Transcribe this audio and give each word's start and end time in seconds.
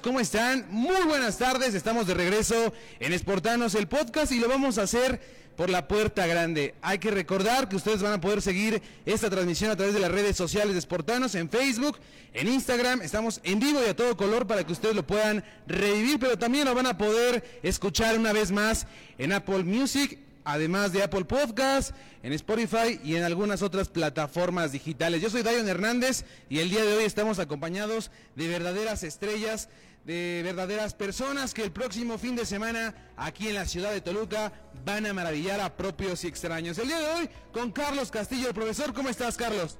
¿Cómo 0.00 0.20
están? 0.20 0.64
Muy 0.70 1.02
buenas 1.06 1.38
tardes, 1.38 1.74
estamos 1.74 2.06
de 2.06 2.14
regreso 2.14 2.72
en 3.00 3.12
Espartanos 3.12 3.74
el 3.74 3.88
podcast 3.88 4.30
y 4.30 4.38
lo 4.38 4.48
vamos 4.48 4.78
a 4.78 4.82
hacer 4.82 5.20
por 5.56 5.70
la 5.70 5.88
puerta 5.88 6.24
grande. 6.24 6.76
Hay 6.82 7.00
que 7.00 7.10
recordar 7.10 7.68
que 7.68 7.74
ustedes 7.74 8.00
van 8.00 8.12
a 8.12 8.20
poder 8.20 8.40
seguir 8.40 8.80
esta 9.04 9.28
transmisión 9.28 9.72
a 9.72 9.76
través 9.76 9.92
de 9.92 9.98
las 9.98 10.12
redes 10.12 10.36
sociales 10.36 10.74
de 10.74 10.78
Espartanos 10.78 11.34
en 11.34 11.50
Facebook, 11.50 11.98
en 12.32 12.46
Instagram, 12.46 13.02
estamos 13.02 13.40
en 13.42 13.58
vivo 13.58 13.80
y 13.84 13.88
a 13.88 13.96
todo 13.96 14.16
color 14.16 14.46
para 14.46 14.64
que 14.64 14.72
ustedes 14.72 14.94
lo 14.94 15.04
puedan 15.04 15.42
revivir, 15.66 16.20
pero 16.20 16.38
también 16.38 16.64
lo 16.64 16.72
van 16.72 16.86
a 16.86 16.96
poder 16.96 17.60
escuchar 17.64 18.16
una 18.16 18.32
vez 18.32 18.52
más 18.52 18.86
en 19.18 19.32
Apple 19.32 19.64
Music 19.64 20.16
además 20.46 20.92
de 20.92 21.02
Apple 21.02 21.24
Podcast, 21.24 21.90
en 22.22 22.32
Spotify 22.32 23.00
y 23.02 23.16
en 23.16 23.24
algunas 23.24 23.62
otras 23.62 23.88
plataformas 23.88 24.70
digitales. 24.72 25.20
Yo 25.20 25.28
soy 25.28 25.42
Dayon 25.42 25.68
Hernández 25.68 26.24
y 26.48 26.60
el 26.60 26.70
día 26.70 26.84
de 26.84 26.96
hoy 26.96 27.04
estamos 27.04 27.40
acompañados 27.40 28.12
de 28.36 28.46
verdaderas 28.46 29.02
estrellas, 29.02 29.68
de 30.04 30.42
verdaderas 30.44 30.94
personas 30.94 31.52
que 31.52 31.64
el 31.64 31.72
próximo 31.72 32.16
fin 32.16 32.36
de 32.36 32.46
semana 32.46 32.94
aquí 33.16 33.48
en 33.48 33.56
la 33.56 33.66
ciudad 33.66 33.90
de 33.90 34.00
Toluca 34.00 34.52
van 34.84 35.04
a 35.04 35.12
maravillar 35.12 35.60
a 35.60 35.76
propios 35.76 36.22
y 36.22 36.28
extraños. 36.28 36.78
El 36.78 36.86
día 36.86 37.00
de 37.00 37.06
hoy 37.06 37.30
con 37.52 37.72
Carlos 37.72 38.12
Castillo, 38.12 38.46
el 38.48 38.54
profesor. 38.54 38.94
¿Cómo 38.94 39.08
estás, 39.08 39.36
Carlos? 39.36 39.78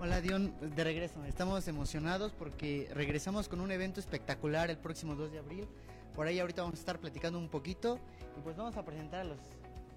Hola 0.00 0.20
Dion, 0.20 0.52
de 0.74 0.82
regreso. 0.82 1.24
Estamos 1.24 1.68
emocionados 1.68 2.32
porque 2.32 2.90
regresamos 2.92 3.48
con 3.48 3.60
un 3.60 3.70
evento 3.70 4.00
espectacular 4.00 4.70
el 4.70 4.78
próximo 4.78 5.14
2 5.14 5.30
de 5.30 5.38
abril. 5.38 5.68
Por 6.16 6.26
ahí 6.26 6.40
ahorita 6.40 6.62
vamos 6.62 6.78
a 6.78 6.80
estar 6.80 6.98
platicando 6.98 7.38
un 7.38 7.48
poquito 7.48 8.00
y 8.36 8.40
pues 8.40 8.56
vamos 8.56 8.76
a 8.76 8.84
presentar 8.84 9.20
a 9.20 9.24
los 9.24 9.38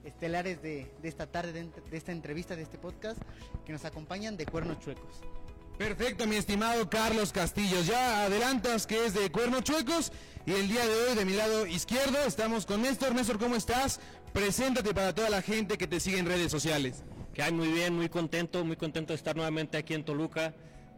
estelares 0.03 0.61
de, 0.61 0.91
de 1.01 1.07
esta 1.07 1.27
tarde, 1.27 1.53
de, 1.53 1.69
de 1.89 1.97
esta 1.97 2.11
entrevista, 2.11 2.55
de 2.55 2.63
este 2.63 2.77
podcast, 2.77 3.19
que 3.65 3.73
nos 3.73 3.85
acompañan 3.85 4.37
de 4.37 4.45
Cuernos 4.45 4.79
Chuecos. 4.79 5.21
Perfecto, 5.77 6.25
mi 6.25 6.37
estimado 6.37 6.89
Carlos 6.89 7.31
Castillos. 7.31 7.85
Ya 7.85 8.23
adelantas 8.23 8.87
que 8.87 9.05
es 9.05 9.13
de 9.13 9.31
Cuernos 9.31 9.63
Chuecos 9.63 10.11
y 10.45 10.53
el 10.53 10.67
día 10.67 10.83
de 10.83 10.93
hoy 10.93 11.15
de 11.15 11.23
mi 11.23 11.33
lado 11.33 11.67
izquierdo 11.67 12.17
estamos 12.25 12.65
con 12.65 12.81
Néstor. 12.81 13.13
Néstor, 13.13 13.37
¿cómo 13.37 13.55
estás? 13.55 13.99
Preséntate 14.33 14.93
para 14.95 15.13
toda 15.13 15.29
la 15.29 15.43
gente 15.43 15.77
que 15.77 15.85
te 15.85 15.99
sigue 15.99 16.17
en 16.17 16.25
redes 16.25 16.51
sociales. 16.51 17.03
Que 17.35 17.43
hay 17.43 17.51
muy 17.51 17.67
bien, 17.67 17.95
muy 17.95 18.09
contento, 18.09 18.65
muy 18.65 18.75
contento 18.75 19.13
de 19.13 19.17
estar 19.17 19.35
nuevamente 19.35 19.77
aquí 19.77 19.93
en 19.93 20.03
Toluca 20.03 20.55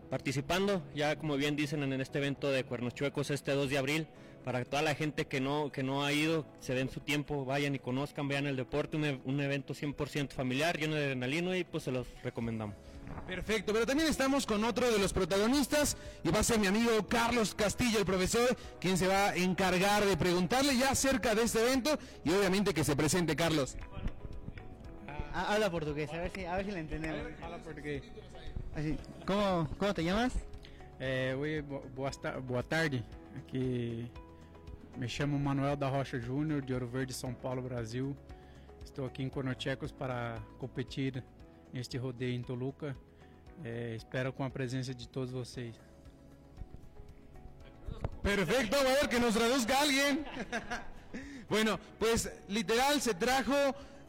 participando, 0.09 0.81
ya 0.95 1.17
como 1.17 1.35
bien 1.35 1.55
dicen 1.57 1.83
en 1.83 1.99
este 1.99 2.17
evento 2.19 2.49
de 2.49 2.63
Cuernos 2.63 2.95
Chuecos 2.95 3.29
este 3.31 3.51
2 3.51 3.69
de 3.69 3.77
abril, 3.77 4.07
para 4.43 4.59
que 4.59 4.65
toda 4.65 4.81
la 4.81 4.95
gente 4.95 5.25
que 5.25 5.39
no, 5.41 5.71
que 5.71 5.83
no 5.83 6.03
ha 6.03 6.11
ido, 6.13 6.45
se 6.59 6.73
den 6.73 6.89
su 6.89 6.99
tiempo, 7.01 7.45
vayan 7.45 7.75
y 7.75 7.79
conozcan, 7.79 8.27
vean 8.27 8.47
el 8.47 8.55
deporte, 8.55 8.97
un, 8.97 9.05
e- 9.05 9.19
un 9.25 9.39
evento 9.41 9.73
100% 9.73 10.29
familiar, 10.29 10.77
lleno 10.77 10.95
de 10.95 11.05
adrenalina 11.05 11.57
y 11.57 11.63
pues 11.63 11.83
se 11.83 11.91
los 11.91 12.07
recomendamos. 12.23 12.75
Perfecto, 13.27 13.73
pero 13.73 13.85
también 13.85 14.07
estamos 14.09 14.45
con 14.45 14.63
otro 14.63 14.89
de 14.91 14.97
los 14.97 15.13
protagonistas 15.13 15.97
y 16.23 16.29
va 16.29 16.39
a 16.39 16.43
ser 16.43 16.59
mi 16.59 16.67
amigo 16.67 17.07
Carlos 17.07 17.53
Castillo, 17.53 17.99
el 17.99 18.05
profesor, 18.05 18.55
quien 18.79 18.97
se 18.97 19.07
va 19.07 19.29
a 19.29 19.35
encargar 19.35 20.05
de 20.05 20.15
preguntarle 20.17 20.77
ya 20.77 20.91
acerca 20.91 21.35
de 21.35 21.43
este 21.43 21.59
evento 21.61 21.97
y 22.23 22.31
obviamente 22.31 22.73
que 22.73 22.83
se 22.83 22.95
presente 22.95 23.35
Carlos. 23.35 23.75
Ah, 25.33 25.53
habla 25.53 25.69
portugués, 25.69 26.11
a 26.11 26.17
ver 26.17 26.31
si, 26.33 26.45
a 26.45 26.55
ver 26.55 26.65
si 26.65 26.71
la 26.71 26.79
entendemos. 26.79 27.21
Así, 28.75 28.95
¿cómo, 29.25 29.67
¿Cómo 29.77 29.93
te 29.93 30.03
llamas? 30.03 30.33
Oi, 30.99 31.61
bo- 31.61 31.83
boa, 31.95 32.11
boa 32.47 32.63
tarde. 32.63 33.03
Aqui 33.37 34.09
me 34.97 35.07
chamo 35.07 35.37
Manuel 35.37 35.75
da 35.75 35.87
Rocha 35.87 36.19
Júnior, 36.19 36.61
de 36.61 36.73
Ouro 36.73 36.87
Verde, 36.87 37.13
São 37.13 37.33
Paulo, 37.33 37.61
Brasil. 37.61 38.15
Estou 38.83 39.05
aqui 39.05 39.23
em 39.23 39.29
Cornochecos 39.29 39.91
para 39.91 40.39
competir 40.57 41.23
neste 41.71 41.97
rodeio 41.97 42.35
em 42.35 42.41
Toluca. 42.41 42.95
É, 43.63 43.95
espero 43.95 44.31
com 44.33 44.43
a 44.43 44.49
presença 44.49 44.93
de 44.93 45.07
todos 45.07 45.31
vocês. 45.31 45.75
Perfecto, 48.21 48.75
a 48.75 49.07
que 49.07 49.19
nos 49.19 49.33
traduzca 49.33 49.79
alguien. 49.79 50.25
bueno, 51.49 51.79
pues 51.97 52.31
literal 52.47 52.99
se 53.01 53.13
trajo 53.13 53.53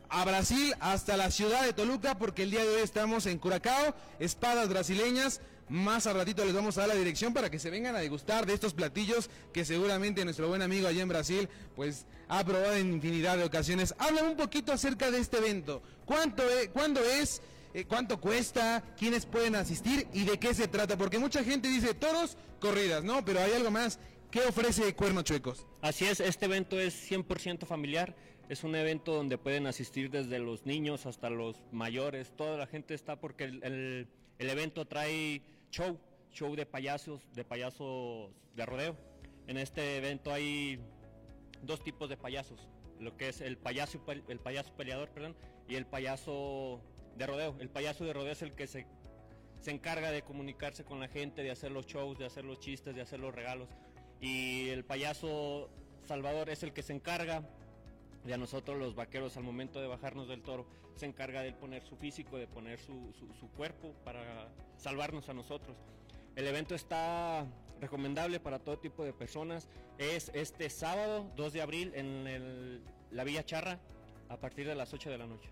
a 0.08 0.24
Brasil 0.24 0.74
hasta 0.80 1.16
la 1.16 1.30
ciudad 1.30 1.64
de 1.64 1.72
Toluca 1.72 2.16
porque 2.16 2.42
el 2.42 2.50
día 2.50 2.64
de 2.64 2.68
hoy 2.68 2.82
estamos 2.82 3.26
en 3.26 3.38
Curacao, 3.38 3.94
espadas 4.18 4.68
brasileñas. 4.68 5.41
Más 5.70 6.06
al 6.08 6.16
ratito 6.16 6.44
les 6.44 6.53
vamos 6.53 6.76
a 6.76 6.81
dar 6.82 6.88
la 6.91 6.94
dirección 6.97 7.32
para 7.32 7.48
que 7.48 7.58
se 7.60 7.70
vengan 7.70 7.94
a 7.94 8.00
degustar 8.00 8.44
de 8.44 8.54
estos 8.54 8.75
platillos 8.75 9.31
que 9.53 9.64
seguramente 9.64 10.25
nuestro 10.25 10.48
buen 10.48 10.62
amigo 10.62 10.88
allá 10.88 11.00
en 11.03 11.08
Brasil 11.08 11.48
pues 11.76 12.06
ha 12.28 12.44
probado 12.44 12.75
en 12.75 12.92
infinidad 12.94 13.38
de 13.38 13.44
ocasiones. 13.44 13.94
Háblame 13.98 14.30
un 14.30 14.36
poquito 14.36 14.72
acerca 14.72 15.10
de 15.12 15.19
este 15.20 15.38
evento. 15.38 15.80
¿Cuánto 16.04 16.42
es, 16.42 16.69
¿Cuándo 16.70 17.00
es? 17.04 17.41
Eh, 17.72 17.84
¿Cuánto 17.84 18.20
cuesta? 18.20 18.82
¿Quiénes 18.98 19.26
pueden 19.26 19.54
asistir? 19.54 20.09
¿Y 20.12 20.25
de 20.25 20.38
qué 20.38 20.54
se 20.54 20.66
trata? 20.66 20.98
Porque 20.98 21.20
mucha 21.20 21.44
gente 21.44 21.69
dice 21.69 21.94
toros, 21.94 22.36
corridas, 22.60 23.04
¿no? 23.04 23.25
Pero 23.25 23.38
hay 23.41 23.53
algo 23.53 23.70
más. 23.70 24.00
¿Qué 24.32 24.41
ofrece 24.41 24.92
Cuerno 24.97 25.22
Chuecos? 25.22 25.66
Así 25.82 26.04
es, 26.04 26.19
este 26.19 26.47
evento 26.47 26.78
es 26.80 26.94
100% 27.10 27.64
familiar, 27.66 28.16
es 28.48 28.64
un 28.64 28.75
evento 28.75 29.12
donde 29.14 29.38
pueden 29.38 29.66
asistir 29.69 30.10
desde 30.10 30.41
los 30.41 30.66
niños 30.66 31.06
hasta 31.06 31.30
los 31.30 31.56
mayores, 31.70 32.32
toda 32.36 32.56
la 32.56 32.66
gente 32.66 32.94
está 32.94 33.20
porque 33.20 33.44
el- 33.44 34.09
el 34.38 34.50
evento 34.50 34.86
trae 34.86 35.42
show, 35.70 35.98
show 36.32 36.54
de 36.54 36.66
payasos, 36.66 37.20
de 37.34 37.44
payasos 37.44 38.31
de 38.54 38.66
rodeo. 38.66 38.97
En 39.47 39.56
este 39.56 39.97
evento 39.97 40.32
hay 40.32 40.78
dos 41.62 41.82
tipos 41.82 42.08
de 42.08 42.16
payasos, 42.16 42.69
lo 42.98 43.16
que 43.16 43.28
es 43.28 43.41
el 43.41 43.56
payaso, 43.56 44.00
el 44.28 44.38
payaso 44.38 44.72
peleador, 44.75 45.10
perdón, 45.10 45.36
y 45.69 45.76
el 45.76 45.86
payaso 45.86 46.80
de 47.16 47.26
rodeo. 47.26 47.56
El 47.59 47.69
payaso 47.69 48.04
de 48.04 48.12
rodeo 48.12 48.32
es 48.32 48.42
el 48.42 48.53
que 48.53 48.66
se, 48.66 48.86
se 49.60 49.70
encarga 49.70 50.10
de 50.10 50.22
comunicarse 50.22 50.84
con 50.84 51.00
la 51.00 51.09
gente, 51.09 51.42
de 51.42 51.50
hacer 51.50 51.72
los 51.72 51.86
shows, 51.86 52.19
de 52.19 52.26
hacer 52.26 52.44
los 52.44 52.60
chistes, 52.60 52.94
de 52.94 53.03
hacer 53.03 53.20
los 53.20 53.34
regalos. 53.34 53.69
Y 54.20 54.69
el 54.69 54.84
payaso 54.84 55.70
Salvador 56.04 56.50
es 56.50 56.62
el 56.62 56.72
que 56.72 56.82
se 56.82 56.92
encarga 56.92 57.42
de 58.25 58.34
a 58.34 58.36
nosotros 58.36 58.78
los 58.78 58.94
vaqueros 58.94 59.36
al 59.36 59.42
momento 59.44 59.81
de 59.81 59.86
bajarnos 59.86 60.28
del 60.28 60.42
toro, 60.42 60.66
se 60.94 61.06
encarga 61.06 61.41
de 61.42 61.53
poner 61.53 61.82
su 61.84 61.97
físico, 61.97 62.36
de 62.36 62.47
poner 62.47 62.78
su, 62.78 63.12
su- 63.38 63.48
cuerpo 63.56 63.92
para 64.04 64.48
salvarnos 64.76 65.28
a 65.28 65.34
nosotros. 65.34 65.76
El 66.36 66.47
evento 66.47 66.75
está 66.75 67.47
recomendable 67.80 68.41
para 68.41 68.59
todo 68.59 68.78
tipo 68.78 69.04
de 69.04 69.12
personas. 69.12 69.69
Es 69.98 70.30
este 70.34 70.69
sábado 70.70 71.30
2 71.36 71.53
de 71.53 71.62
abril 71.62 71.92
en 71.94 72.26
el- 72.26 72.82
la 73.10 73.25
Villa 73.25 73.44
Charra 73.44 73.78
a 74.28 74.36
partir 74.36 74.66
de 74.66 74.75
las 74.75 74.92
8 74.92 75.10
de 75.10 75.19
la 75.19 75.26
noche. 75.26 75.50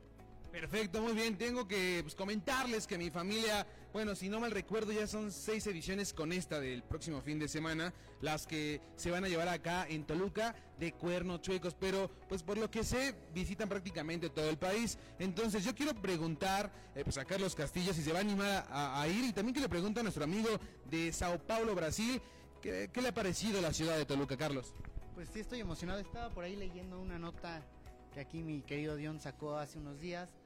Perfecto, 0.52 1.02
muy 1.02 1.12
bien. 1.12 1.36
Tengo 1.36 1.66
que 1.68 2.00
pues, 2.02 2.14
comentarles 2.14 2.86
que 2.86 2.96
mi 2.98 3.10
familia, 3.10 3.66
bueno, 3.92 4.14
si 4.14 4.28
no 4.28 4.38
mal 4.38 4.50
recuerdo, 4.50 4.92
ya 4.92 5.06
son 5.06 5.32
seis 5.32 5.66
ediciones 5.66 6.12
con 6.12 6.32
esta 6.32 6.60
del 6.60 6.82
próximo 6.82 7.22
fin 7.22 7.38
de 7.38 7.48
semana, 7.48 7.92
las 8.20 8.46
que 8.46 8.80
se 8.96 9.10
van 9.10 9.24
a 9.24 9.28
llevar 9.28 9.48
acá 9.48 9.86
en 9.88 10.04
Toluca 10.04 10.54
de 10.78 10.92
Cuernos 10.92 11.40
Chuecos, 11.40 11.74
pero 11.74 12.10
pues 12.28 12.42
por 12.42 12.58
lo 12.58 12.70
que 12.70 12.84
sé, 12.84 13.14
visitan 13.32 13.68
prácticamente 13.68 14.30
todo 14.30 14.50
el 14.50 14.58
país. 14.58 14.98
Entonces 15.18 15.64
yo 15.64 15.74
quiero 15.74 15.94
preguntar 15.94 16.70
eh, 16.94 17.02
pues 17.02 17.18
a 17.18 17.24
Carlos 17.24 17.54
Castillo 17.54 17.94
si 17.94 18.02
se 18.02 18.12
va 18.12 18.18
a 18.18 18.22
animar 18.22 18.66
a, 18.70 19.06
ir 19.08 19.24
y 19.24 19.32
también 19.32 19.54
que 19.54 19.60
le 19.60 19.68
pregunte 19.68 20.00
a 20.00 20.02
nuestro 20.02 20.24
amigo 20.24 20.48
de 20.84 21.12
Sao 21.12 21.38
Paulo, 21.38 21.74
Brasil, 21.74 22.20
¿qué, 22.60 22.90
qué 22.92 23.02
le 23.02 23.08
ha 23.08 23.14
parecido 23.14 23.60
la 23.60 23.72
ciudad 23.72 23.96
de 23.96 24.04
Toluca, 24.04 24.36
Carlos? 24.36 24.74
Pues 25.14 25.30
sí, 25.32 25.40
estoy 25.40 25.60
emocionado. 25.60 25.98
Estaba 25.98 26.30
por 26.30 26.44
ahí 26.44 26.54
leyendo 26.56 27.00
una 27.00 27.18
nota 27.18 27.66
que 28.12 28.20
aquí 28.20 28.42
mi 28.42 28.62
querido 28.62 28.96
Dion 28.96 29.20
sacó 29.20 29.56
hace 29.56 29.78
unos 29.78 29.98
días 29.98 30.37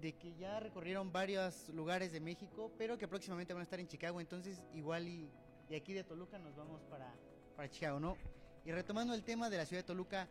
de 0.00 0.12
que 0.14 0.34
ya 0.34 0.60
recorrieron 0.60 1.12
varios 1.12 1.68
lugares 1.70 2.12
de 2.12 2.20
México, 2.20 2.72
pero 2.78 2.98
que 2.98 3.08
próximamente 3.08 3.52
van 3.52 3.60
a 3.60 3.64
estar 3.64 3.80
en 3.80 3.88
Chicago. 3.88 4.20
Entonces, 4.20 4.62
igual 4.74 5.08
y, 5.08 5.30
y 5.68 5.74
aquí 5.74 5.92
de 5.92 6.04
Toluca 6.04 6.38
nos 6.38 6.54
vamos 6.56 6.82
para, 6.84 7.12
para 7.56 7.68
Chicago, 7.70 8.00
¿no? 8.00 8.16
Y 8.64 8.72
retomando 8.72 9.14
el 9.14 9.24
tema 9.24 9.50
de 9.50 9.58
la 9.58 9.66
ciudad 9.66 9.82
de 9.82 9.86
Toluca, 9.86 10.28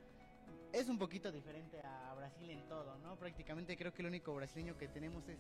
es 0.71 0.89
un 0.89 0.98
poquito 0.98 1.31
diferente 1.31 1.80
a 1.81 2.13
Brasil 2.15 2.50
en 2.50 2.68
todo, 2.68 2.98
¿no? 2.98 3.15
Prácticamente 3.15 3.77
creo 3.77 3.94
que 3.94 4.01
el 4.01 4.07
único 4.07 4.33
brasileño 4.33 4.75
que 4.77 4.88
tenemos 4.88 5.27
es 5.30 5.38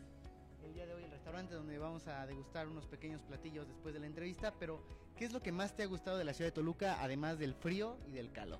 el 0.63 0.73
día 0.73 0.85
de 0.85 0.93
hoy 0.93 1.03
el 1.03 1.11
restaurante 1.11 1.55
donde 1.55 1.77
vamos 1.77 2.07
a 2.07 2.25
degustar 2.25 2.67
unos 2.67 2.85
pequeños 2.85 3.21
platillos 3.23 3.67
después 3.67 3.93
de 3.93 3.99
la 3.99 4.07
entrevista, 4.07 4.53
pero 4.59 4.81
¿qué 5.17 5.25
es 5.25 5.33
lo 5.33 5.41
que 5.41 5.51
más 5.51 5.75
te 5.75 5.83
ha 5.83 5.87
gustado 5.87 6.17
de 6.17 6.23
la 6.23 6.33
ciudad 6.33 6.49
de 6.49 6.53
Toluca, 6.53 7.01
además 7.01 7.39
del 7.39 7.53
frío 7.53 7.97
y 8.07 8.11
del 8.11 8.31
calor? 8.31 8.59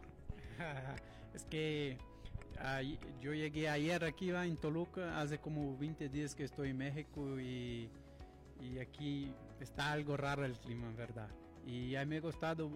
es 1.34 1.46
que 1.46 1.98
ahí- 2.64 3.00
yo 3.22 3.34
llegué 3.34 3.70
ayer 3.70 4.04
aquí 4.04 4.32
va, 4.32 4.46
en 4.46 4.58
Toluca, 4.58 5.20
hace 5.20 5.38
como 5.38 5.78
20 5.78 6.10
días 6.10 6.34
que 6.34 6.44
estoy 6.46 6.70
en 6.70 6.78
México 6.78 7.40
y, 7.40 7.90
y 8.62 8.80
aquí 8.80 9.34
está 9.60 9.92
algo 9.92 10.16
raro 10.18 10.46
el 10.46 10.58
clima, 10.60 10.88
en 10.88 10.96
verdad. 10.96 11.30
Y 11.66 11.96
a 11.96 12.02
mí 12.06 12.10
me 12.12 12.18
ha 12.18 12.22
gustado 12.22 12.72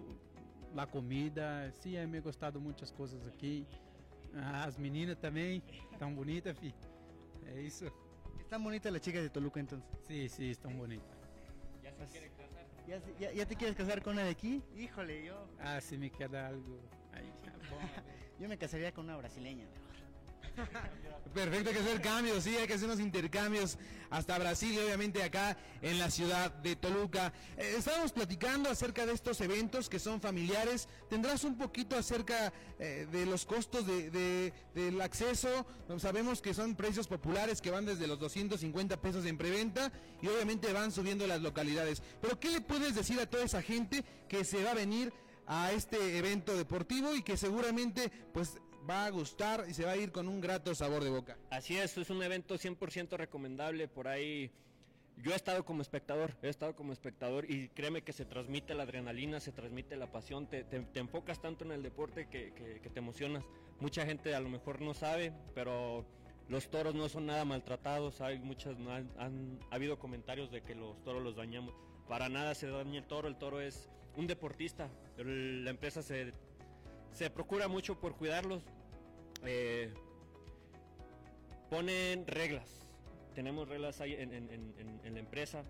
la 0.74 0.86
comida, 0.86 1.70
sí, 1.72 1.96
a 1.96 2.02
mí 2.02 2.12
me 2.12 2.18
ha 2.18 2.22
gustado 2.22 2.60
muchas 2.60 2.92
cosas 2.92 3.26
aquí. 3.26 3.66
As 4.34 4.76
meninas 4.76 5.16
também, 5.18 5.62
tão 5.98 6.14
bonitas, 6.14 6.56
fi. 6.58 6.74
É 7.46 7.62
isso. 7.62 7.86
Están 8.38 8.62
bonitas 8.62 8.92
las 8.92 9.00
chicas 9.02 9.22
de 9.22 9.30
Toluca 9.30 9.58
entonces. 9.58 9.88
Sí, 10.06 10.28
sí, 10.28 10.50
estão 10.50 10.70
bonitas. 10.76 11.16
¿Ya, 12.86 13.00
se- 13.00 13.14
ya- 13.18 13.32
ya 13.32 13.44
te 13.46 13.54
quieres 13.56 13.76
casar 13.76 14.02
con 14.02 14.14
una 14.14 14.24
de 14.24 14.30
aquí? 14.30 14.62
Híjole, 14.76 15.24
yo, 15.24 15.46
Ah, 15.60 15.80
se 15.80 15.98
me 15.98 16.10
queda 16.10 16.46
algo 16.48 16.78
aí. 17.12 17.30
yo 18.40 18.48
me 18.48 18.58
casaría 18.58 18.92
con 18.92 19.04
una 19.04 19.16
brasileña 19.16 19.64
mejor. 19.66 19.88
Perfecto, 21.34 21.68
hay 21.70 21.74
que 21.76 21.82
hacer 21.82 22.00
cambios, 22.00 22.42
sí, 22.42 22.56
hay 22.56 22.66
que 22.66 22.72
hacer 22.74 22.86
unos 22.86 22.98
intercambios 23.00 23.78
hasta 24.10 24.38
Brasil 24.38 24.72
y 24.72 24.78
obviamente 24.78 25.22
acá 25.22 25.56
en 25.82 25.98
la 25.98 26.10
ciudad 26.10 26.50
de 26.50 26.74
Toluca. 26.74 27.32
Eh, 27.56 27.74
estábamos 27.78 28.12
platicando 28.12 28.70
acerca 28.70 29.04
de 29.04 29.12
estos 29.12 29.40
eventos 29.42 29.88
que 29.88 29.98
son 29.98 30.20
familiares. 30.20 30.88
¿Tendrás 31.10 31.44
un 31.44 31.56
poquito 31.58 31.96
acerca 31.96 32.52
eh, 32.78 33.06
de 33.12 33.26
los 33.26 33.44
costos 33.44 33.86
de, 33.86 34.10
de- 34.10 34.52
del 34.74 35.00
acceso? 35.00 35.66
Sabemos 35.98 36.40
que 36.40 36.54
son 36.54 36.74
precios 36.74 37.06
populares 37.06 37.60
que 37.60 37.70
van 37.70 37.84
desde 37.84 38.06
los 38.06 38.18
250 38.18 39.00
pesos 39.00 39.24
en 39.26 39.36
preventa 39.36 39.92
y 40.22 40.28
obviamente 40.28 40.72
van 40.72 40.90
subiendo 40.90 41.26
las 41.26 41.42
localidades. 41.42 42.02
Pero 42.22 42.40
¿qué 42.40 42.50
le 42.50 42.62
puedes 42.62 42.94
decir 42.94 43.20
a 43.20 43.26
toda 43.26 43.44
esa 43.44 43.62
gente 43.62 44.02
que 44.28 44.44
se 44.44 44.64
va 44.64 44.70
a 44.70 44.74
venir 44.74 45.12
a 45.50 45.72
este 45.72 46.18
evento 46.18 46.54
deportivo 46.56 47.14
y 47.14 47.22
que 47.22 47.36
seguramente 47.36 48.10
pues 48.32 48.58
va 48.88 49.06
a 49.06 49.10
gustar 49.10 49.64
y 49.68 49.74
se 49.74 49.84
va 49.84 49.92
a 49.92 49.96
ir 49.96 50.12
con 50.12 50.28
un 50.28 50.40
grato 50.40 50.74
sabor 50.74 51.02
de 51.02 51.10
boca. 51.10 51.36
Así 51.50 51.76
es, 51.76 51.96
es 51.98 52.10
un 52.10 52.22
evento 52.22 52.54
100% 52.56 53.16
recomendable. 53.16 53.88
Por 53.88 54.08
ahí, 54.08 54.50
yo 55.16 55.32
he 55.32 55.36
estado 55.36 55.64
como 55.64 55.82
espectador, 55.82 56.36
he 56.42 56.48
estado 56.48 56.76
como 56.76 56.92
espectador 56.92 57.50
y 57.50 57.68
créeme 57.70 58.02
que 58.02 58.12
se 58.12 58.24
transmite 58.24 58.74
la 58.74 58.84
adrenalina, 58.84 59.40
se 59.40 59.52
transmite 59.52 59.96
la 59.96 60.12
pasión, 60.12 60.46
te, 60.46 60.64
enfocas 60.94 61.40
tanto 61.40 61.64
en 61.64 61.72
el 61.72 61.82
deporte 61.82 62.28
que, 62.28 62.52
que- 62.54 62.88
te 62.90 62.98
emocionas. 62.98 63.44
Mucha 63.80 64.04
gente 64.06 64.34
a 64.34 64.40
lo 64.40 64.48
mejor 64.48 64.80
no 64.82 64.92
sabe, 64.94 65.32
pero 65.54 66.04
los 66.48 66.68
toros 66.70 66.94
no 66.94 67.08
son 67.08 67.26
nada 67.26 67.44
maltratados. 67.44 68.20
Hay 68.20 68.38
muchas, 68.38 68.76
han, 68.76 69.10
han- 69.18 69.58
ha 69.70 69.74
habido 69.74 69.98
comentarios 69.98 70.50
de 70.50 70.62
que 70.62 70.74
los 70.74 71.02
toros 71.04 71.22
los 71.22 71.36
dañamos. 71.36 71.74
Para 72.06 72.28
nada 72.28 72.54
se 72.54 72.66
daña 72.68 72.98
el 73.00 73.06
toro, 73.06 73.28
el 73.28 73.36
toro 73.36 73.60
es 73.60 73.90
un 74.18 74.26
deportista. 74.26 74.90
La 75.16 75.70
empresa 75.70 76.02
se, 76.02 76.32
se 77.12 77.30
procura 77.30 77.68
mucho 77.68 77.98
por 77.98 78.16
cuidarlos. 78.16 78.62
Eh, 79.44 79.92
ponen 81.70 82.26
reglas. 82.26 82.84
Tenemos 83.34 83.68
reglas 83.68 84.00
ahí 84.00 84.14
en, 84.14 84.32
en- 84.34 84.50
en- 84.50 85.14
la 85.14 85.20
empresa. 85.20 85.64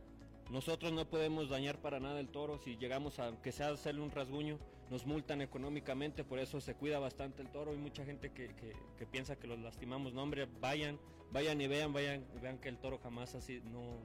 Nosotros 0.50 0.93
no 0.93 1.09
podemos 1.09 1.49
dañar 1.50 1.79
para 1.81 2.00
nada 2.00 2.19
el 2.21 2.29
toro. 2.29 2.59
Si 2.59 2.77
llegamos 2.77 3.19
a 3.19 3.41
que 3.43 3.53
sea 3.53 3.69
hacerle 3.69 4.00
un 4.00 4.11
rasguño, 4.11 4.59
nos 4.91 5.05
multan 5.06 5.43
económicamente. 5.43 6.25
Por 6.25 6.39
eso 6.39 6.61
se 6.61 6.75
cuida 6.75 6.99
bastante 6.99 7.43
el 7.43 7.50
toro. 7.50 7.73
Hay 7.73 7.77
mucha 7.79 8.05
gente 8.05 8.33
que, 8.33 8.55
que- 8.55 8.75
que 8.99 9.06
piensa 9.06 9.37
que 9.37 9.47
los 9.47 9.59
lastimamos. 9.61 10.15
No, 10.15 10.23
hombre, 10.23 10.47
vayan, 10.61 10.99
vayan 11.31 11.61
y 11.61 11.67
vean, 11.67 11.93
vayan, 11.93 12.25
vean 12.41 12.59
que 12.59 12.71
el 12.71 12.79
toro 12.79 12.99
jamás 12.99 13.35
así 13.35 13.61
no. 13.71 13.99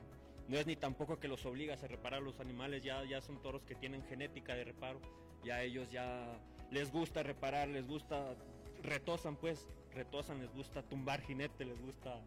No 0.47 0.57
es 0.57 0.67
ni 0.67 0.75
tampoco 0.75 1.19
que 1.19 1.27
los 1.27 1.45
obligas 1.45 1.83
a 1.83 1.87
reparar 1.87 2.21
los 2.21 2.39
animales, 2.39 2.83
ya, 2.83 3.03
ya 3.05 3.21
son 3.21 3.41
toros 3.41 3.63
que 3.63 3.75
tienen 3.75 4.03
genética 4.03 4.55
de 4.55 4.65
reparo, 4.65 4.99
ya 5.43 5.61
ellos 5.61 5.89
ya 5.91 6.37
les 6.71 6.91
gusta 6.91 7.23
reparar, 7.23 7.67
les 7.69 7.87
gusta, 7.87 8.35
retosan 8.81 9.35
pues, 9.37 9.67
retosan, 9.93 10.39
les 10.39 10.53
gusta 10.53 10.83
tumbar 10.83 11.21
jinete, 11.21 11.65
les 11.65 11.79
gusta 11.81 12.21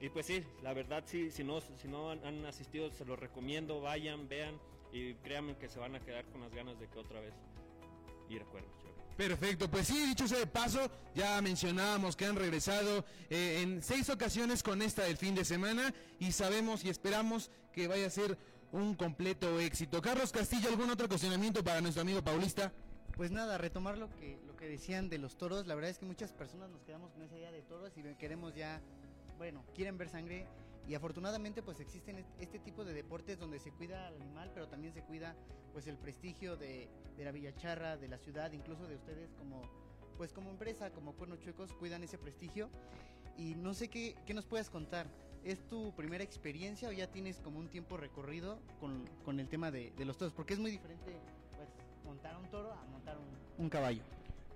y 0.00 0.10
pues 0.10 0.26
sí, 0.26 0.44
la 0.62 0.74
verdad 0.74 1.04
sí, 1.06 1.30
si 1.30 1.44
no, 1.44 1.62
si 1.62 1.88
no 1.88 2.10
han, 2.10 2.24
han 2.26 2.44
asistido, 2.44 2.90
se 2.90 3.06
los 3.06 3.18
recomiendo, 3.18 3.80
vayan, 3.80 4.28
vean 4.28 4.60
y 4.92 5.14
créanme 5.14 5.56
que 5.56 5.68
se 5.68 5.78
van 5.78 5.94
a 5.94 6.00
quedar 6.00 6.26
con 6.26 6.42
las 6.42 6.52
ganas 6.54 6.78
de 6.78 6.88
que 6.88 6.98
otra 6.98 7.20
vez 7.20 7.32
ir 8.28 8.42
a 8.42 8.44
Cuernos. 8.44 8.83
Perfecto, 9.16 9.70
pues 9.70 9.86
sí, 9.86 10.06
dicho 10.06 10.26
sea 10.26 10.40
de 10.40 10.46
paso, 10.46 10.90
ya 11.14 11.40
mencionábamos 11.40 12.16
que 12.16 12.26
han 12.26 12.34
regresado 12.34 13.04
eh, 13.30 13.60
en 13.62 13.80
seis 13.80 14.10
ocasiones 14.10 14.64
con 14.64 14.82
esta 14.82 15.04
del 15.04 15.16
fin 15.16 15.36
de 15.36 15.44
semana 15.44 15.94
y 16.18 16.32
sabemos 16.32 16.84
y 16.84 16.88
esperamos 16.88 17.50
que 17.72 17.86
vaya 17.86 18.06
a 18.06 18.10
ser 18.10 18.36
un 18.72 18.96
completo 18.96 19.60
éxito. 19.60 20.02
Carlos 20.02 20.32
Castillo, 20.32 20.68
¿algún 20.68 20.90
otro 20.90 21.08
cuestionamiento 21.08 21.62
para 21.62 21.80
nuestro 21.80 22.02
amigo 22.02 22.22
Paulista? 22.22 22.72
Pues 23.16 23.30
nada, 23.30 23.56
retomar 23.56 23.96
lo 23.96 24.10
que, 24.16 24.40
lo 24.48 24.56
que 24.56 24.68
decían 24.68 25.08
de 25.08 25.18
los 25.18 25.36
toros, 25.36 25.68
la 25.68 25.76
verdad 25.76 25.92
es 25.92 25.98
que 25.98 26.06
muchas 26.06 26.32
personas 26.32 26.68
nos 26.70 26.82
quedamos 26.82 27.12
con 27.12 27.22
esa 27.22 27.36
idea 27.36 27.52
de 27.52 27.62
toros 27.62 27.92
y 27.96 28.02
queremos 28.16 28.56
ya, 28.56 28.80
bueno, 29.38 29.64
quieren 29.76 29.96
ver 29.96 30.08
sangre 30.08 30.48
y 30.86 30.94
afortunadamente 30.94 31.62
pues 31.62 31.80
existen 31.80 32.18
est- 32.18 32.28
este 32.40 32.58
tipo 32.58 32.84
de 32.84 32.92
deportes 32.92 33.38
donde 33.38 33.58
se 33.58 33.72
cuida 33.72 34.06
al 34.06 34.20
animal, 34.20 34.50
pero 34.52 34.68
también 34.68 34.92
se 34.92 35.02
cuida 35.02 35.34
pues 35.72 35.86
el 35.86 35.96
prestigio 35.96 36.56
de, 36.56 36.88
de 37.16 37.24
la 37.24 37.32
Villacharra, 37.32 37.96
de 37.96 38.08
la 38.08 38.18
ciudad, 38.18 38.52
incluso 38.52 38.86
de 38.86 38.96
ustedes 38.96 39.32
como 39.38 39.62
pues 40.16 40.32
como 40.32 40.50
empresa, 40.50 40.90
como 40.92 41.12
Cuernos 41.14 41.40
Chuecos, 41.40 41.72
cuidan 41.72 42.04
ese 42.04 42.18
prestigio 42.18 42.68
y 43.36 43.56
no 43.56 43.74
sé 43.74 43.88
qué, 43.88 44.14
qué 44.26 44.34
nos 44.34 44.46
puedas 44.46 44.70
contar. 44.70 45.06
¿Es 45.42 45.68
tu 45.68 45.92
primera 45.94 46.22
experiencia 46.24 46.88
o 46.88 46.92
ya 46.92 47.06
tienes 47.10 47.38
como 47.40 47.58
un 47.58 47.68
tiempo 47.68 47.96
recorrido 47.96 48.60
con, 48.80 49.04
con 49.24 49.40
el 49.40 49.48
tema 49.48 49.70
de, 49.70 49.90
de 49.96 50.04
los 50.04 50.16
toros? 50.16 50.32
Porque 50.32 50.54
es 50.54 50.60
muy 50.60 50.70
diferente 50.70 51.16
pues, 51.56 51.68
montar 52.04 52.36
un 52.38 52.48
toro 52.48 52.72
a 52.72 52.82
montar 52.84 53.18
un, 53.18 53.62
un 53.64 53.68
caballo. 53.68 54.02